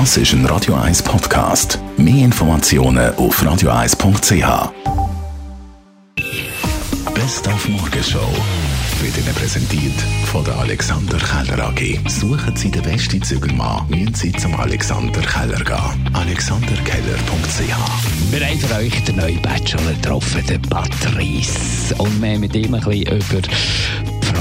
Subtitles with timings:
[0.00, 1.78] Das ist ein Radio 1 Podcast.
[1.96, 4.72] Mehr Informationen auf radio1.ch.
[7.14, 8.28] Best auf Morgenshow
[9.00, 9.94] wird Ihnen präsentiert
[10.32, 12.00] von der Alexander Keller AG.
[12.08, 16.10] Suchen Sie den besten Zügelmann, müssen Sie zum Alexander Keller gehen.
[16.12, 21.94] alexanderkeller.ch Wir haben für euch den neuen Bachelor getroffen, den Patrice.
[21.98, 23.48] Und wir haben mit ihm ein bisschen über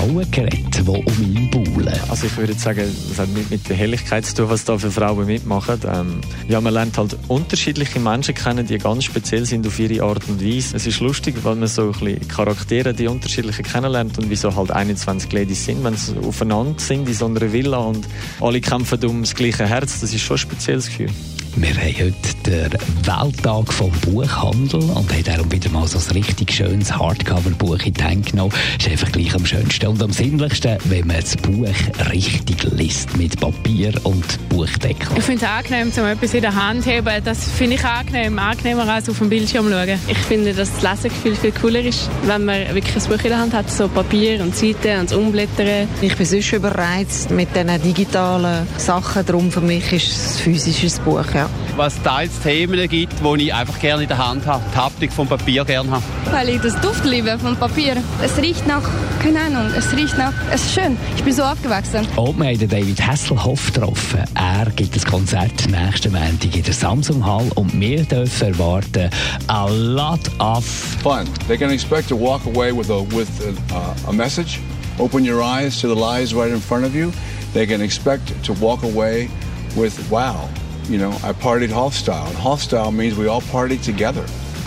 [0.03, 1.99] Frauen geredet, die um ihn baulen.
[2.09, 4.91] Also ich würde sagen, das hat mit, mit der Helligkeit zu tun, was da für
[4.91, 5.79] Frauen mitmachen.
[5.85, 6.19] Ähm,
[6.49, 10.43] ja, man lernt halt unterschiedliche Menschen kennen, die ganz speziell sind auf ihre Art und
[10.43, 10.75] Weise.
[10.75, 14.71] Es ist lustig, weil man so ein bisschen Charaktere, die unterschiedliche kennenlernt und wieso halt
[14.71, 18.05] 21 Ladies sind, wenn sie aufeinander sind in so einer Villa und
[18.41, 20.01] alle kämpfen um das gleiche Herz.
[20.01, 21.11] Das ist schon ein spezielles Gefühl.
[21.55, 22.71] Wir haben heute den
[23.03, 28.03] Welttag vom Buchhandel und haben darum wieder mal so ein richtig schönes Hardcover-Buch in die
[28.03, 28.53] Hand genommen.
[28.79, 31.67] Ist einfach gleich am schönsten und am sinnlichsten, wenn man das Buch
[32.11, 35.07] richtig liest mit Papier und Buchdeckel.
[35.15, 37.23] Ich finde es angenehm, um etwas in der Hand zu haben.
[37.23, 39.97] Das finde ich angenehm, angenehmer als auf dem Bildschirm schauen.
[40.09, 43.39] Ich finde, dass das Lesegefühl viel cooler ist, wenn man wirklich ein Buch in der
[43.39, 45.87] Hand hat, so Papier und Seiten und das Umblättern.
[46.01, 50.99] Ich bin sonst überreizt mit diesen digitalen Sachen, darum für mich ist es ein physisches
[50.99, 51.49] Buch, ja.
[51.77, 55.27] Was teils Themen gibt, die ich einfach gerne in der Hand habe, die Haptik vom
[55.27, 56.03] Papier gerne habe.
[56.29, 57.95] Weil ich das Duft liebe von Papier.
[58.21, 58.83] Es riecht nach,
[59.23, 60.97] keine Ahnung, es riecht nach, es ist schön.
[61.15, 62.05] Ich bin so aufgewachsen.
[62.15, 64.23] Und wir haben David Hasselhoff getroffen.
[64.33, 69.07] Er gibt das Konzert nächsten Montag in der Samsung Hall und wir dürfen erwarten
[69.49, 71.27] a lot of fun.
[71.47, 73.29] They can expect to walk away with a with
[73.71, 74.59] a, a message.
[74.97, 77.11] Open your eyes to the lies right in front of you.
[77.53, 79.29] They can expect to walk away
[79.77, 80.49] with wow.
[80.89, 84.25] You know, I partied Hoff style, and Hoff style means we all party together.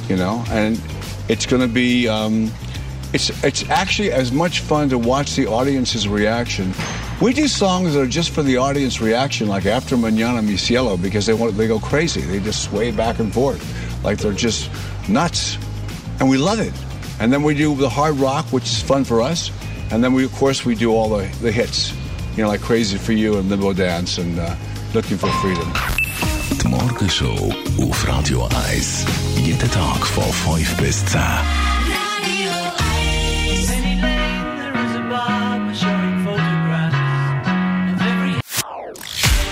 [0.09, 0.81] You know, and
[1.29, 2.07] it's going to be.
[2.07, 2.53] Um,
[3.13, 6.73] it's it's actually as much fun to watch the audience's reaction.
[7.21, 10.99] We do songs that are just for the audience reaction, like after Manana Mi Cielo,
[10.99, 12.21] because they want they go crazy.
[12.21, 13.65] They just sway back and forth,
[14.05, 14.71] like they're just
[15.09, 15.57] nuts,
[16.21, 16.75] and we love it.
[17.19, 19.51] And then we do the hard rock, which is fun for us,
[19.91, 21.95] and then we of course we do all the the hits,
[22.37, 24.55] you know, like Crazy for You and Limbo Dance and uh,
[24.93, 25.73] Looking for Freedom.
[26.63, 27.51] Die Morgenshow
[27.81, 29.07] auf Radio 1.
[29.43, 31.66] Jeden Tag von 5 bis 10.